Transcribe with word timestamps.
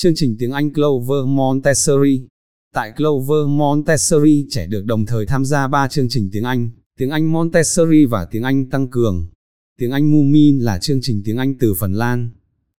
chương 0.00 0.14
trình 0.14 0.36
tiếng 0.38 0.52
Anh 0.52 0.72
Clover 0.72 1.24
Montessori. 1.26 2.26
Tại 2.74 2.92
Clover 2.96 3.46
Montessori, 3.48 4.46
trẻ 4.50 4.66
được 4.66 4.84
đồng 4.84 5.06
thời 5.06 5.26
tham 5.26 5.44
gia 5.44 5.68
3 5.68 5.88
chương 5.88 6.08
trình 6.08 6.28
tiếng 6.32 6.44
Anh, 6.44 6.70
tiếng 6.98 7.10
Anh 7.10 7.32
Montessori 7.32 8.04
và 8.04 8.24
tiếng 8.30 8.42
Anh 8.42 8.70
tăng 8.70 8.88
cường. 8.90 9.28
Tiếng 9.78 9.90
Anh 9.90 10.12
Moomin 10.12 10.58
là 10.58 10.78
chương 10.78 10.98
trình 11.02 11.22
tiếng 11.24 11.36
Anh 11.36 11.58
từ 11.58 11.74
Phần 11.74 11.92
Lan. 11.92 12.30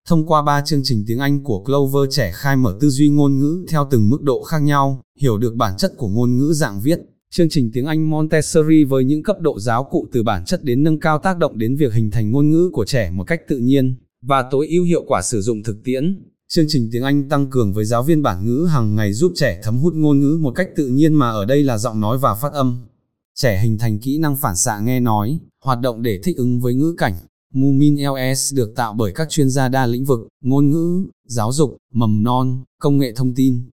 Thông 0.08 0.28
qua 0.28 0.42
3 0.42 0.62
chương 0.66 0.82
trình 0.84 1.04
tiếng 1.08 1.20
Anh 1.20 1.44
của 1.44 1.64
Clover 1.64 2.16
trẻ 2.16 2.32
khai 2.34 2.56
mở 2.56 2.78
tư 2.82 2.90
duy 2.90 3.10
ngôn 3.10 3.40
ngữ 3.40 3.66
theo 3.70 3.88
từng 3.92 4.10
mức 4.10 4.22
độ 4.22 4.44
khác 4.44 4.60
nhau, 4.60 5.02
hiểu 5.20 5.38
được 5.38 5.56
bản 5.56 5.74
chất 5.78 5.94
của 5.98 6.10
ngôn 6.10 6.38
ngữ 6.38 6.54
dạng 6.54 6.82
viết. 6.82 7.00
Chương 7.32 7.50
trình 7.50 7.72
tiếng 7.74 7.86
Anh 7.86 8.10
Montessori 8.10 8.84
với 8.84 9.04
những 9.04 9.24
cấp 9.24 9.38
độ 9.40 9.60
giáo 9.60 9.84
cụ 9.84 10.08
từ 10.12 10.24
bản 10.24 10.46
chất 10.46 10.64
đến 10.64 10.84
nâng 10.84 11.00
cao 11.00 11.20
tác 11.20 11.38
động 11.38 11.58
đến 11.58 11.76
việc 11.76 11.94
hình 11.94 12.12
thành 12.12 12.32
ngôn 12.32 12.50
ngữ 12.50 12.70
của 12.74 12.86
trẻ 12.86 13.12
một 13.12 13.24
cách 13.24 13.42
tự 13.48 13.58
nhiên, 13.58 13.96
và 14.22 14.44
tối 14.52 14.68
ưu 14.68 14.84
hiệu 14.84 15.04
quả 15.08 15.22
sử 15.22 15.42
dụng 15.42 15.64
thực 15.64 15.84
tiễn. 15.84 16.29
Chương 16.54 16.66
trình 16.68 16.90
tiếng 16.92 17.04
Anh 17.04 17.30
tăng 17.30 17.50
cường 17.50 17.74
với 17.74 17.86
giáo 17.86 18.04
viên 18.04 18.22
bản 18.22 18.46
ngữ 18.46 18.66
hàng 18.66 18.96
ngày 18.96 19.14
giúp 19.14 19.32
trẻ 19.36 19.60
thấm 19.64 19.78
hút 19.78 19.94
ngôn 19.94 20.20
ngữ 20.20 20.38
một 20.42 20.52
cách 20.56 20.70
tự 20.76 20.88
nhiên 20.88 21.14
mà 21.14 21.30
ở 21.30 21.46
đây 21.46 21.64
là 21.64 21.78
giọng 21.78 22.00
nói 22.00 22.18
và 22.18 22.36
phát 22.36 22.54
âm. 22.54 22.88
Trẻ 23.36 23.62
hình 23.62 23.78
thành 23.78 24.00
kỹ 24.00 24.18
năng 24.18 24.36
phản 24.36 24.56
xạ 24.56 24.80
nghe 24.80 25.00
nói, 25.00 25.40
hoạt 25.64 25.80
động 25.80 26.02
để 26.02 26.20
thích 26.24 26.38
ứng 26.38 26.60
với 26.60 26.74
ngữ 26.74 26.96
cảnh. 26.98 27.16
Moomin 27.54 27.96
LS 27.96 28.54
được 28.54 28.74
tạo 28.76 28.94
bởi 28.94 29.12
các 29.16 29.30
chuyên 29.30 29.50
gia 29.50 29.70
đa 29.70 29.86
lĩnh 29.86 30.06
vực, 30.06 30.20
ngôn 30.44 30.70
ngữ, 30.70 31.06
giáo 31.28 31.52
dục, 31.52 31.78
mầm 31.94 32.24
non, 32.24 32.64
công 32.80 32.98
nghệ 32.98 33.14
thông 33.16 33.36
tin. 33.36 33.70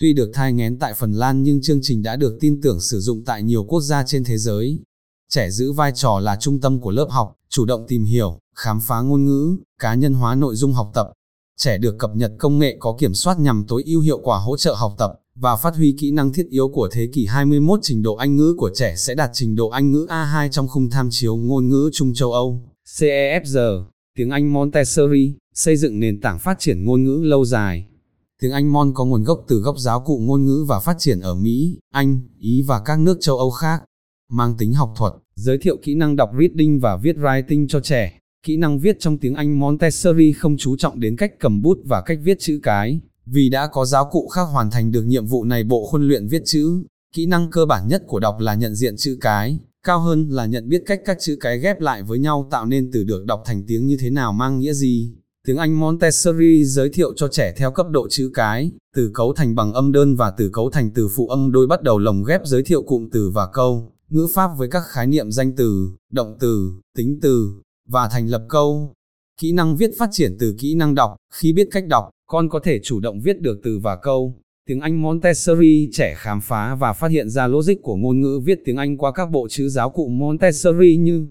Tuy 0.00 0.12
được 0.12 0.30
thai 0.34 0.52
ngén 0.52 0.78
tại 0.78 0.94
Phần 0.94 1.12
Lan 1.12 1.42
nhưng 1.42 1.62
chương 1.62 1.80
trình 1.82 2.02
đã 2.02 2.16
được 2.16 2.38
tin 2.40 2.60
tưởng 2.60 2.80
sử 2.80 3.00
dụng 3.00 3.24
tại 3.24 3.42
nhiều 3.42 3.64
quốc 3.64 3.80
gia 3.80 4.02
trên 4.02 4.24
thế 4.24 4.38
giới. 4.38 4.78
Trẻ 5.28 5.50
giữ 5.50 5.72
vai 5.72 5.92
trò 5.94 6.20
là 6.20 6.36
trung 6.40 6.60
tâm 6.60 6.80
của 6.80 6.90
lớp 6.90 7.06
học, 7.10 7.34
chủ 7.48 7.64
động 7.64 7.84
tìm 7.88 8.04
hiểu, 8.04 8.38
khám 8.56 8.80
phá 8.80 9.00
ngôn 9.00 9.24
ngữ, 9.24 9.56
cá 9.78 9.94
nhân 9.94 10.14
hóa 10.14 10.34
nội 10.34 10.56
dung 10.56 10.72
học 10.72 10.90
tập. 10.94 11.12
Trẻ 11.58 11.78
được 11.78 11.98
cập 11.98 12.10
nhật 12.16 12.32
công 12.38 12.58
nghệ 12.58 12.76
có 12.78 12.96
kiểm 12.98 13.14
soát 13.14 13.40
nhằm 13.40 13.64
tối 13.68 13.82
ưu 13.86 14.00
hiệu 14.00 14.18
quả 14.18 14.38
hỗ 14.38 14.56
trợ 14.56 14.74
học 14.74 14.94
tập 14.98 15.12
và 15.34 15.56
phát 15.56 15.76
huy 15.76 15.96
kỹ 15.98 16.10
năng 16.10 16.32
thiết 16.32 16.46
yếu 16.50 16.68
của 16.68 16.88
thế 16.92 17.08
kỷ 17.12 17.26
21 17.26 17.78
trình 17.82 18.02
độ 18.02 18.14
Anh 18.14 18.36
ngữ 18.36 18.54
của 18.58 18.70
trẻ 18.74 18.94
sẽ 18.96 19.14
đạt 19.14 19.30
trình 19.32 19.56
độ 19.56 19.68
Anh 19.68 19.92
ngữ 19.92 20.06
A2 20.08 20.48
trong 20.48 20.68
khung 20.68 20.90
tham 20.90 21.08
chiếu 21.10 21.36
ngôn 21.36 21.68
ngữ 21.68 21.90
Trung 21.92 22.14
châu 22.14 22.32
Âu, 22.32 22.62
CEFR, 22.98 23.84
tiếng 24.16 24.30
Anh 24.30 24.52
Montessori, 24.52 25.34
xây 25.54 25.76
dựng 25.76 26.00
nền 26.00 26.20
tảng 26.20 26.38
phát 26.38 26.58
triển 26.58 26.84
ngôn 26.84 27.04
ngữ 27.04 27.22
lâu 27.24 27.44
dài. 27.44 27.86
Tiếng 28.42 28.52
Anh 28.52 28.72
Mon 28.72 28.94
có 28.94 29.04
nguồn 29.04 29.24
gốc 29.24 29.44
từ 29.48 29.56
gốc 29.56 29.78
giáo 29.78 30.00
cụ 30.00 30.18
ngôn 30.18 30.44
ngữ 30.44 30.64
và 30.68 30.78
phát 30.80 30.96
triển 30.98 31.20
ở 31.20 31.34
Mỹ, 31.34 31.78
Anh, 31.92 32.20
Ý 32.38 32.62
và 32.66 32.80
các 32.84 33.00
nước 33.00 33.18
châu 33.20 33.38
Âu 33.38 33.50
khác. 33.50 33.82
Mang 34.30 34.54
tính 34.58 34.74
học 34.74 34.92
thuật, 34.96 35.12
giới 35.34 35.58
thiệu 35.58 35.76
kỹ 35.82 35.94
năng 35.94 36.16
đọc 36.16 36.30
reading 36.40 36.80
và 36.80 36.96
viết 36.96 37.16
writing 37.16 37.66
cho 37.68 37.80
trẻ. 37.80 38.18
Kỹ 38.46 38.56
năng 38.56 38.78
viết 38.78 38.96
trong 39.00 39.18
tiếng 39.18 39.34
Anh 39.34 39.60
Montessori 39.60 40.32
không 40.32 40.56
chú 40.56 40.76
trọng 40.76 41.00
đến 41.00 41.16
cách 41.16 41.32
cầm 41.40 41.62
bút 41.62 41.78
và 41.84 42.02
cách 42.06 42.18
viết 42.22 42.36
chữ 42.40 42.60
cái, 42.62 43.00
vì 43.26 43.48
đã 43.48 43.68
có 43.72 43.84
giáo 43.84 44.08
cụ 44.10 44.28
khác 44.28 44.42
hoàn 44.42 44.70
thành 44.70 44.92
được 44.92 45.02
nhiệm 45.02 45.26
vụ 45.26 45.44
này 45.44 45.64
bộ 45.64 45.86
khuôn 45.86 46.08
luyện 46.08 46.28
viết 46.28 46.42
chữ. 46.44 46.84
Kỹ 47.14 47.26
năng 47.26 47.50
cơ 47.50 47.66
bản 47.66 47.88
nhất 47.88 48.02
của 48.06 48.20
đọc 48.20 48.36
là 48.40 48.54
nhận 48.54 48.74
diện 48.74 48.96
chữ 48.96 49.18
cái, 49.20 49.58
cao 49.86 50.00
hơn 50.00 50.28
là 50.28 50.46
nhận 50.46 50.68
biết 50.68 50.82
cách 50.86 51.00
các 51.04 51.16
chữ 51.20 51.36
cái 51.40 51.58
ghép 51.58 51.80
lại 51.80 52.02
với 52.02 52.18
nhau 52.18 52.48
tạo 52.50 52.66
nên 52.66 52.90
từ 52.92 53.04
được 53.04 53.24
đọc 53.26 53.42
thành 53.44 53.64
tiếng 53.66 53.86
như 53.86 53.96
thế 54.00 54.10
nào 54.10 54.32
mang 54.32 54.58
nghĩa 54.58 54.72
gì. 54.72 55.12
Tiếng 55.46 55.56
Anh 55.56 55.80
Montessori 55.80 56.64
giới 56.64 56.88
thiệu 56.88 57.12
cho 57.16 57.28
trẻ 57.28 57.54
theo 57.56 57.70
cấp 57.70 57.86
độ 57.90 58.08
chữ 58.10 58.30
cái, 58.34 58.70
từ 58.96 59.10
cấu 59.14 59.32
thành 59.32 59.54
bằng 59.54 59.72
âm 59.72 59.92
đơn 59.92 60.16
và 60.16 60.30
từ 60.30 60.50
cấu 60.52 60.70
thành 60.70 60.90
từ 60.94 61.08
phụ 61.16 61.28
âm 61.28 61.52
đôi 61.52 61.66
bắt 61.66 61.82
đầu 61.82 61.98
lồng 61.98 62.24
ghép 62.24 62.40
giới 62.44 62.62
thiệu 62.62 62.82
cụm 62.82 63.08
từ 63.12 63.30
và 63.30 63.48
câu, 63.52 63.92
ngữ 64.08 64.26
pháp 64.34 64.50
với 64.58 64.68
các 64.68 64.82
khái 64.88 65.06
niệm 65.06 65.30
danh 65.30 65.56
từ, 65.56 65.88
động 66.12 66.36
từ, 66.40 66.72
tính 66.96 67.18
từ, 67.22 67.50
và 67.88 68.08
thành 68.08 68.26
lập 68.26 68.42
câu. 68.48 68.92
Kỹ 69.40 69.52
năng 69.52 69.76
viết 69.76 69.90
phát 69.98 70.08
triển 70.12 70.36
từ 70.38 70.54
kỹ 70.58 70.74
năng 70.74 70.94
đọc, 70.94 71.16
khi 71.34 71.52
biết 71.52 71.68
cách 71.70 71.86
đọc, 71.86 72.10
con 72.26 72.48
có 72.48 72.60
thể 72.64 72.80
chủ 72.82 73.00
động 73.00 73.20
viết 73.20 73.40
được 73.40 73.60
từ 73.64 73.78
và 73.78 73.96
câu. 73.96 74.34
Tiếng 74.66 74.80
Anh 74.80 75.02
Montessori 75.02 75.88
trẻ 75.92 76.14
khám 76.16 76.40
phá 76.40 76.74
và 76.74 76.92
phát 76.92 77.10
hiện 77.10 77.30
ra 77.30 77.46
logic 77.46 77.74
của 77.82 77.96
ngôn 77.96 78.20
ngữ 78.20 78.40
viết 78.44 78.58
tiếng 78.64 78.76
Anh 78.76 78.98
qua 78.98 79.12
các 79.12 79.30
bộ 79.30 79.48
chữ 79.50 79.68
giáo 79.68 79.90
cụ 79.90 80.08
Montessori 80.08 80.96
như 80.96 81.26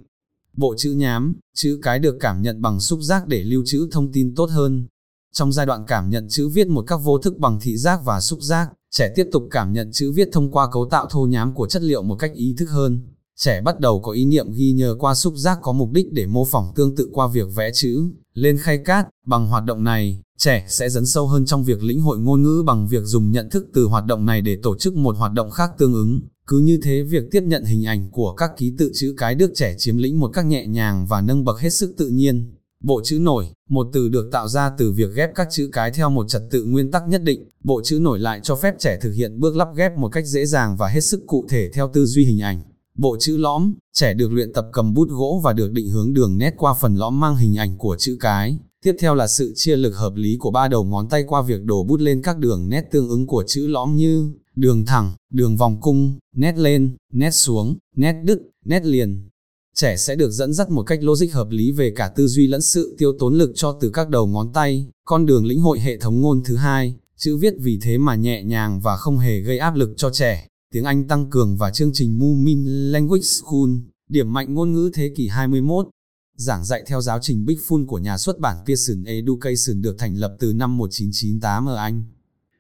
bộ 0.58 0.76
chữ 0.78 0.92
nhám, 0.92 1.36
chữ 1.56 1.80
cái 1.82 2.00
được 2.00 2.18
cảm 2.20 2.42
nhận 2.42 2.62
bằng 2.62 2.80
xúc 2.80 3.00
giác 3.02 3.28
để 3.28 3.44
lưu 3.44 3.64
trữ 3.66 3.88
thông 3.92 4.12
tin 4.12 4.36
tốt 4.36 4.50
hơn. 4.50 4.88
Trong 5.34 5.52
giai 5.52 5.66
đoạn 5.66 5.84
cảm 5.88 6.10
nhận 6.10 6.28
chữ 6.30 6.50
viết 6.50 6.68
một 6.68 6.82
các 6.88 6.98
vô 6.98 7.18
thức 7.18 7.38
bằng 7.38 7.60
thị 7.62 7.78
giác 7.78 8.00
và 8.06 8.22
xúc 8.22 8.40
giác, 8.42 8.70
trẻ 8.92 9.14
tiếp 9.16 9.28
tục 9.32 9.48
cảm 9.52 9.74
nhận 9.74 9.92
chữ 9.92 10.12
viết 10.12 10.30
thông 10.32 10.52
qua 10.52 10.68
cấu 10.72 10.90
tạo 10.90 11.08
thô 11.10 11.26
nhám 11.26 11.54
của 11.54 11.68
chất 11.68 11.82
liệu 11.82 12.04
một 12.04 12.16
cách 12.16 12.32
ý 12.34 12.56
thức 12.58 12.70
hơn. 12.70 13.02
Trẻ 13.40 13.62
bắt 13.62 13.80
đầu 13.80 14.00
có 14.00 14.12
ý 14.12 14.26
niệm 14.26 14.52
ghi 14.52 14.72
nhớ 14.72 14.96
qua 15.00 15.16
xúc 15.16 15.34
giác 15.38 15.60
có 15.62 15.72
mục 15.72 15.92
đích 15.92 16.12
để 16.12 16.26
mô 16.26 16.46
phỏng 16.46 16.72
tương 16.76 16.96
tự 16.96 17.10
qua 17.14 17.28
việc 17.28 17.48
vẽ 17.56 17.72
chữ, 17.74 18.04
lên 18.34 18.58
khay 18.58 18.78
cát, 18.78 19.08
bằng 19.26 19.48
hoạt 19.48 19.66
động 19.66 19.84
này, 19.84 20.22
trẻ 20.38 20.66
sẽ 20.70 20.90
dấn 20.90 21.06
sâu 21.06 21.28
hơn 21.28 21.46
trong 21.46 21.64
việc 21.64 21.84
lĩnh 21.84 22.02
hội 22.02 22.20
ngôn 22.20 22.44
ngữ 22.44 22.64
bằng 22.66 22.88
việc 22.88 23.04
dùng 23.04 23.32
nhận 23.32 23.50
thức 23.50 23.68
từ 23.74 23.86
hoạt 23.86 24.06
động 24.06 24.26
này 24.26 24.42
để 24.42 24.58
tổ 24.64 24.78
chức 24.78 24.96
một 24.96 25.18
hoạt 25.18 25.34
động 25.34 25.52
khác 25.52 25.72
tương 25.78 25.94
ứng. 25.94 26.20
Cứ 26.48 26.60
như 26.60 26.80
thế 26.84 27.04
việc 27.04 27.24
tiếp 27.32 27.44
nhận 27.44 27.66
hình 27.66 27.86
ảnh 27.86 28.12
của 28.12 28.34
các 28.34 28.52
ký 28.58 28.74
tự 28.78 28.92
chữ 28.94 29.14
cái 29.18 29.36
được 29.36 29.52
trẻ 29.56 29.76
chiếm 29.78 29.98
lĩnh 29.98 30.20
một 30.20 30.28
cách 30.28 30.46
nhẹ 30.46 30.68
nhàng 30.68 31.06
và 31.10 31.22
nâng 31.22 31.44
bậc 31.44 31.60
hết 31.60 31.70
sức 31.70 31.94
tự 31.98 32.10
nhiên. 32.10 32.54
Bộ 32.84 33.02
chữ 33.04 33.20
nổi, 33.20 33.46
một 33.70 33.88
từ 33.94 34.10
được 34.10 34.30
tạo 34.32 34.48
ra 34.48 34.72
từ 34.78 34.92
việc 34.92 35.10
ghép 35.16 35.30
các 35.36 35.48
chữ 35.52 35.70
cái 35.72 35.92
theo 35.92 36.10
một 36.10 36.30
trật 36.30 36.42
tự 36.52 36.64
nguyên 36.64 36.92
tắc 36.92 37.04
nhất 37.08 37.24
định. 37.24 37.50
Bộ 37.64 37.82
chữ 37.84 38.00
nổi 38.00 38.20
lại 38.20 38.40
cho 38.44 38.56
phép 38.56 38.76
trẻ 38.80 39.00
thực 39.02 39.12
hiện 39.12 39.40
bước 39.40 39.56
lắp 39.56 39.68
ghép 39.76 39.98
một 39.98 40.10
cách 40.10 40.26
dễ 40.26 40.46
dàng 40.46 40.78
và 40.78 40.88
hết 40.88 41.02
sức 41.02 41.24
cụ 41.28 41.46
thể 41.50 41.70
theo 41.74 41.90
tư 41.94 42.06
duy 42.06 42.26
hình 42.26 42.42
ảnh. 42.42 42.62
Bộ 42.98 43.18
chữ 43.20 43.38
lõm, 43.38 43.74
trẻ 43.94 44.14
được 44.14 44.32
luyện 44.32 44.54
tập 44.54 44.66
cầm 44.74 44.94
bút 44.94 45.10
gỗ 45.10 45.42
và 45.44 45.54
được 45.54 45.72
định 45.72 45.90
hướng 45.90 46.14
đường 46.14 46.38
nét 46.38 46.54
qua 46.58 46.74
phần 46.82 46.96
lõm 46.96 47.20
mang 47.20 47.36
hình 47.36 47.58
ảnh 47.58 47.78
của 47.78 47.96
chữ 48.00 48.18
cái. 48.20 48.58
Tiếp 48.84 48.96
theo 49.00 49.16
là 49.16 49.28
sự 49.28 49.54
chia 49.56 49.76
lực 49.76 49.96
hợp 49.96 50.16
lý 50.16 50.38
của 50.40 50.52
ba 50.52 50.68
đầu 50.68 50.84
ngón 50.84 51.10
tay 51.10 51.24
qua 51.28 51.42
việc 51.42 51.64
đổ 51.64 51.84
bút 51.84 52.00
lên 52.00 52.22
các 52.22 52.38
đường 52.38 52.70
nét 52.70 52.82
tương 52.92 53.10
ứng 53.10 53.28
của 53.28 53.44
chữ 53.48 53.68
lõm 53.68 53.96
như 53.96 54.32
đường 54.56 54.86
thẳng, 54.86 55.14
đường 55.34 55.58
vòng 55.58 55.82
cung, 55.82 56.20
nét 56.36 56.58
lên, 56.58 56.96
nét 57.14 57.32
xuống, 57.32 57.78
nét 57.96 58.14
đứt, 58.24 58.40
nét 58.66 58.86
liền. 58.86 59.30
Trẻ 59.76 59.98
sẽ 59.98 60.16
được 60.16 60.32
dẫn 60.32 60.54
dắt 60.54 60.70
một 60.70 60.84
cách 60.84 61.04
logic 61.04 61.34
hợp 61.34 61.48
lý 61.50 61.72
về 61.72 61.94
cả 61.96 62.12
tư 62.16 62.28
duy 62.28 62.48
lẫn 62.48 62.62
sự 62.62 62.96
tiêu 62.98 63.14
tốn 63.20 63.38
lực 63.38 63.52
cho 63.56 63.78
từ 63.82 63.90
các 63.90 64.10
đầu 64.10 64.28
ngón 64.28 64.54
tay, 64.54 64.88
con 65.06 65.26
đường 65.26 65.46
lĩnh 65.46 65.60
hội 65.60 65.80
hệ 65.80 65.98
thống 65.98 66.22
ngôn 66.22 66.44
thứ 66.46 66.56
hai, 66.56 66.96
chữ 67.18 67.38
viết 67.38 67.54
vì 67.60 67.80
thế 67.82 67.98
mà 67.98 68.16
nhẹ 68.16 68.44
nhàng 68.44 68.80
và 68.80 68.98
không 68.98 69.18
hề 69.18 69.40
gây 69.40 69.58
áp 69.58 69.76
lực 69.76 69.94
cho 69.98 70.10
trẻ. 70.10 70.48
Tiếng 70.74 70.84
Anh 70.84 71.08
tăng 71.08 71.30
cường 71.30 71.58
và 71.58 71.72
chương 71.72 71.92
trình 71.94 72.20
Moomin 72.20 72.66
Language 72.66 73.24
School, 73.24 73.70
điểm 74.10 74.34
mạnh 74.34 74.54
ngôn 74.54 74.74
ngữ 74.74 74.90
thế 74.94 75.12
kỷ 75.16 75.28
21, 75.28 75.88
giảng 76.36 76.66
dạy 76.66 76.84
theo 76.88 77.02
giáo 77.02 77.20
trình 77.22 77.46
Big 77.46 77.58
Fun 77.68 77.86
của 77.86 78.00
nhà 78.00 78.18
xuất 78.18 78.40
bản 78.40 78.58
Pearson 78.66 79.04
Education 79.04 79.82
được 79.82 79.96
thành 80.00 80.16
lập 80.16 80.36
từ 80.40 80.54
năm 80.54 80.78
1998 80.78 81.66
ở 81.66 81.76
Anh. 81.76 82.04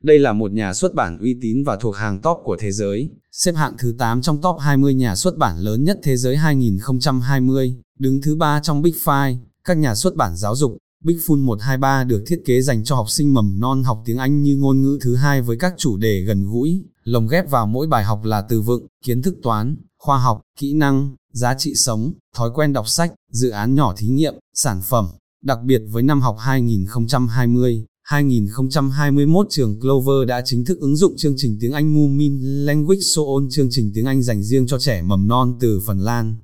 Đây 0.03 0.19
là 0.19 0.33
một 0.33 0.51
nhà 0.51 0.73
xuất 0.73 0.93
bản 0.93 1.17
uy 1.17 1.35
tín 1.41 1.63
và 1.63 1.77
thuộc 1.77 1.95
hàng 1.95 2.21
top 2.21 2.37
của 2.43 2.57
thế 2.59 2.71
giới, 2.71 3.09
xếp 3.31 3.55
hạng 3.55 3.73
thứ 3.77 3.95
8 3.97 4.21
trong 4.21 4.41
top 4.41 4.55
20 4.59 4.93
nhà 4.93 5.15
xuất 5.15 5.37
bản 5.37 5.59
lớn 5.59 5.83
nhất 5.83 5.99
thế 6.03 6.17
giới 6.17 6.37
2020, 6.37 7.75
đứng 7.99 8.21
thứ 8.21 8.35
3 8.35 8.59
trong 8.63 8.81
Big 8.81 8.93
Five, 9.03 9.37
các 9.63 9.77
nhà 9.77 9.95
xuất 9.95 10.15
bản 10.15 10.37
giáo 10.37 10.55
dục. 10.55 10.77
Big 11.03 11.17
Fun 11.17 11.37
123 11.37 12.03
được 12.03 12.23
thiết 12.27 12.41
kế 12.45 12.61
dành 12.61 12.83
cho 12.83 12.95
học 12.95 13.09
sinh 13.09 13.33
mầm 13.33 13.59
non 13.59 13.83
học 13.83 14.01
tiếng 14.05 14.17
Anh 14.17 14.43
như 14.43 14.57
ngôn 14.57 14.81
ngữ 14.81 14.97
thứ 15.01 15.15
hai 15.15 15.41
với 15.41 15.57
các 15.57 15.73
chủ 15.77 15.97
đề 15.97 16.21
gần 16.21 16.45
gũi, 16.45 16.83
lồng 17.07 17.27
ghép 17.27 17.49
vào 17.49 17.67
mỗi 17.67 17.87
bài 17.87 18.03
học 18.03 18.23
là 18.23 18.41
từ 18.41 18.61
vựng, 18.61 18.87
kiến 19.03 19.21
thức 19.21 19.35
toán, 19.43 19.75
khoa 19.97 20.17
học, 20.17 20.41
kỹ 20.59 20.73
năng, 20.73 21.15
giá 21.33 21.53
trị 21.57 21.73
sống, 21.75 22.13
thói 22.35 22.49
quen 22.53 22.73
đọc 22.73 22.87
sách, 22.87 23.13
dự 23.31 23.49
án 23.49 23.75
nhỏ 23.75 23.93
thí 23.97 24.07
nghiệm, 24.07 24.33
sản 24.53 24.81
phẩm, 24.81 25.07
đặc 25.43 25.59
biệt 25.65 25.81
với 25.91 26.03
năm 26.03 26.21
học 26.21 26.35
2020. 26.39 27.85
2021 28.03 29.47
trường 29.49 29.79
Clover 29.79 30.27
đã 30.27 30.41
chính 30.45 30.65
thức 30.65 30.79
ứng 30.79 30.95
dụng 30.95 31.13
chương 31.17 31.33
trình 31.37 31.57
tiếng 31.61 31.71
Anh 31.71 31.93
Moomin 31.95 32.65
Language 32.65 33.01
Soon 33.01 33.47
chương 33.49 33.67
trình 33.71 33.91
tiếng 33.95 34.05
Anh 34.05 34.23
dành 34.23 34.43
riêng 34.43 34.67
cho 34.67 34.79
trẻ 34.79 35.01
mầm 35.01 35.27
non 35.27 35.57
từ 35.59 35.79
Phần 35.85 35.99
Lan. 35.99 36.35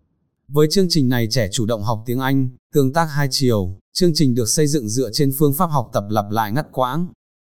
Với 0.48 0.68
chương 0.72 0.88
trình 0.90 1.10
này 1.10 1.28
trẻ 1.32 1.50
chủ 1.52 1.66
động 1.66 1.84
học 1.84 2.04
tiếng 2.06 2.20
Anh, 2.20 2.50
tương 2.74 2.94
tác 2.94 3.06
hai 3.06 3.28
chiều, 3.32 3.78
chương 3.94 4.12
trình 4.14 4.36
được 4.36 4.50
xây 4.50 4.68
dựng 4.68 4.90
dựa 4.90 5.10
trên 5.14 5.32
phương 5.40 5.54
pháp 5.54 5.68
học 5.68 5.90
tập 5.94 6.04
lặp 6.10 6.26
lại 6.32 6.52
ngắt 6.52 6.68
quãng. 6.72 7.08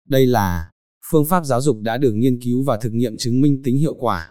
Đây 0.08 0.26
là 0.26 0.70
phương 1.12 1.24
pháp 1.24 1.44
giáo 1.44 1.60
dục 1.60 1.76
đã 1.80 1.98
được 1.98 2.12
nghiên 2.12 2.40
cứu 2.42 2.62
và 2.62 2.76
thực 2.76 2.92
nghiệm 2.92 3.16
chứng 3.16 3.40
minh 3.40 3.62
tính 3.64 3.78
hiệu 3.78 3.94
quả. 3.94 4.30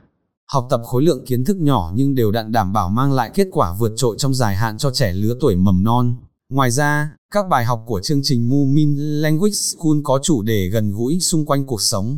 Học 0.52 0.68
tập 0.70 0.82
khối 0.84 1.04
lượng 1.04 1.26
kiến 1.26 1.44
thức 1.46 1.58
nhỏ 1.58 1.92
nhưng 1.96 2.16
đều 2.16 2.32
đặn 2.32 2.52
đảm 2.52 2.74
bảo 2.74 2.90
mang 2.90 3.14
lại 3.14 3.32
kết 3.34 3.48
quả 3.52 3.76
vượt 3.80 3.94
trội 3.96 4.16
trong 4.20 4.34
dài 4.34 4.56
hạn 4.56 4.78
cho 4.78 4.92
trẻ 4.92 5.14
lứa 5.14 5.38
tuổi 5.40 5.56
mầm 5.56 5.84
non. 5.84 6.16
Ngoài 6.50 6.72
ra, 6.72 7.16
các 7.34 7.46
bài 7.50 7.66
học 7.66 7.84
của 7.86 8.02
chương 8.04 8.20
trình 8.24 8.50
Moomin 8.50 8.96
Language 8.98 9.54
School 9.54 9.98
có 10.04 10.20
chủ 10.24 10.42
đề 10.42 10.68
gần 10.68 10.92
gũi 10.92 11.20
xung 11.20 11.46
quanh 11.46 11.66
cuộc 11.66 11.82
sống. 11.82 12.18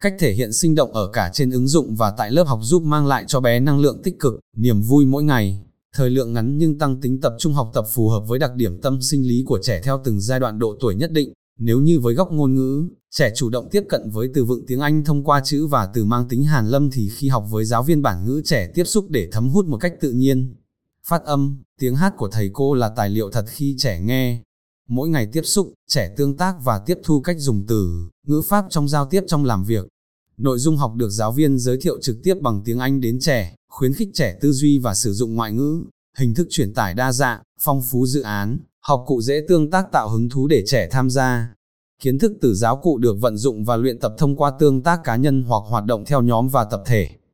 Cách 0.00 0.14
thể 0.18 0.32
hiện 0.32 0.52
sinh 0.52 0.74
động 0.74 0.92
ở 0.92 1.10
cả 1.12 1.30
trên 1.32 1.50
ứng 1.50 1.68
dụng 1.68 1.94
và 1.94 2.10
tại 2.10 2.30
lớp 2.30 2.44
học 2.46 2.60
giúp 2.62 2.82
mang 2.82 3.06
lại 3.06 3.24
cho 3.28 3.40
bé 3.40 3.60
năng 3.60 3.80
lượng 3.80 4.02
tích 4.02 4.20
cực, 4.20 4.40
niềm 4.56 4.80
vui 4.80 5.06
mỗi 5.06 5.24
ngày. 5.24 5.60
Thời 5.96 6.10
lượng 6.10 6.32
ngắn 6.32 6.58
nhưng 6.58 6.78
tăng 6.78 7.00
tính 7.00 7.20
tập 7.20 7.34
trung 7.38 7.52
học 7.52 7.70
tập 7.74 7.84
phù 7.94 8.08
hợp 8.08 8.20
với 8.28 8.38
đặc 8.38 8.54
điểm 8.54 8.80
tâm 8.80 9.02
sinh 9.02 9.28
lý 9.28 9.44
của 9.46 9.58
trẻ 9.62 9.80
theo 9.84 10.00
từng 10.04 10.20
giai 10.20 10.40
đoạn 10.40 10.58
độ 10.58 10.76
tuổi 10.80 10.94
nhất 10.94 11.12
định. 11.12 11.32
Nếu 11.58 11.80
như 11.80 12.00
với 12.00 12.14
góc 12.14 12.32
ngôn 12.32 12.54
ngữ, 12.54 12.88
trẻ 13.10 13.32
chủ 13.36 13.50
động 13.50 13.68
tiếp 13.70 13.84
cận 13.88 14.10
với 14.10 14.30
từ 14.34 14.44
vựng 14.44 14.66
tiếng 14.66 14.80
Anh 14.80 15.04
thông 15.04 15.24
qua 15.24 15.40
chữ 15.44 15.66
và 15.66 15.86
từ 15.94 16.04
mang 16.04 16.28
tính 16.28 16.44
hàn 16.44 16.68
lâm 16.68 16.90
thì 16.90 17.08
khi 17.08 17.28
học 17.28 17.44
với 17.50 17.64
giáo 17.64 17.82
viên 17.82 18.02
bản 18.02 18.26
ngữ 18.26 18.42
trẻ 18.44 18.70
tiếp 18.74 18.84
xúc 18.84 19.06
để 19.10 19.28
thấm 19.32 19.48
hút 19.48 19.66
một 19.66 19.76
cách 19.76 19.94
tự 20.00 20.12
nhiên. 20.12 20.54
Phát 21.06 21.24
âm, 21.24 21.62
tiếng 21.78 21.96
hát 21.96 22.14
của 22.16 22.28
thầy 22.28 22.50
cô 22.52 22.74
là 22.74 22.88
tài 22.88 23.10
liệu 23.10 23.30
thật 23.30 23.44
khi 23.48 23.74
trẻ 23.78 24.00
nghe. 24.00 24.42
Mỗi 24.88 25.08
ngày 25.08 25.28
tiếp 25.32 25.42
xúc, 25.42 25.72
trẻ 25.88 26.14
tương 26.16 26.36
tác 26.36 26.56
và 26.64 26.78
tiếp 26.86 26.98
thu 27.02 27.20
cách 27.20 27.36
dùng 27.38 27.66
từ, 27.66 28.08
ngữ 28.26 28.42
pháp 28.48 28.64
trong 28.70 28.88
giao 28.88 29.06
tiếp 29.06 29.24
trong 29.26 29.44
làm 29.44 29.64
việc. 29.64 29.88
Nội 30.36 30.58
dung 30.58 30.76
học 30.76 30.94
được 30.96 31.10
giáo 31.10 31.32
viên 31.32 31.58
giới 31.58 31.78
thiệu 31.80 31.98
trực 32.02 32.16
tiếp 32.22 32.34
bằng 32.40 32.62
tiếng 32.64 32.78
Anh 32.78 33.00
đến 33.00 33.18
trẻ, 33.20 33.54
khuyến 33.68 33.92
khích 33.92 34.08
trẻ 34.14 34.38
tư 34.40 34.52
duy 34.52 34.78
và 34.78 34.94
sử 34.94 35.12
dụng 35.12 35.34
ngoại 35.34 35.52
ngữ, 35.52 35.84
hình 36.18 36.34
thức 36.34 36.46
truyền 36.50 36.74
tải 36.74 36.94
đa 36.94 37.12
dạng, 37.12 37.42
phong 37.60 37.82
phú 37.90 38.06
dự 38.06 38.20
án, 38.20 38.58
học 38.88 39.04
cụ 39.06 39.20
dễ 39.20 39.40
tương 39.48 39.70
tác 39.70 39.92
tạo 39.92 40.08
hứng 40.08 40.28
thú 40.28 40.46
để 40.46 40.62
trẻ 40.66 40.88
tham 40.90 41.10
gia. 41.10 41.54
Kiến 42.00 42.18
thức 42.18 42.32
từ 42.40 42.54
giáo 42.54 42.76
cụ 42.76 42.98
được 42.98 43.16
vận 43.20 43.36
dụng 43.36 43.64
và 43.64 43.76
luyện 43.76 44.00
tập 44.00 44.14
thông 44.18 44.36
qua 44.36 44.52
tương 44.58 44.82
tác 44.82 45.00
cá 45.04 45.16
nhân 45.16 45.42
hoặc 45.42 45.62
hoạt 45.68 45.84
động 45.84 46.04
theo 46.04 46.22
nhóm 46.22 46.48
và 46.48 46.64
tập 46.64 46.82
thể. 46.86 47.08